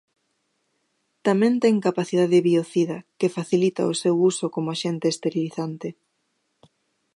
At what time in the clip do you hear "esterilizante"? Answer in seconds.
5.13-5.87